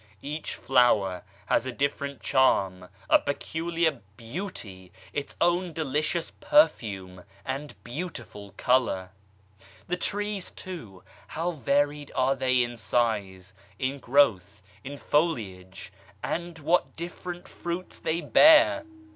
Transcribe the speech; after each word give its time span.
Each 0.23 0.55
flower 0.55 1.21
has 1.45 1.67
a 1.67 1.71
different 1.71 2.21
charm, 2.23 2.89
a 3.07 3.19
peculiar 3.19 4.01
beauty, 4.17 4.91
its 5.13 5.37
own 5.39 5.73
delicious 5.73 6.31
perfume 6.39 7.23
and 7.45 7.75
beautiful 7.83 8.55
colour. 8.57 9.11
The 9.87 9.97
trees 9.97 10.49
too, 10.49 11.03
how 11.27 11.51
varied 11.51 12.11
are 12.15 12.35
they 12.35 12.63
in 12.63 12.77
size, 12.77 13.53
in 13.77 13.99
growth, 13.99 14.63
in 14.83 14.97
foliage 14.97 15.93
and 16.23 16.57
what 16.57 16.95
different 16.95 17.47
fruits 17.47 17.99
they 17.99 18.21
bear 18.21 18.85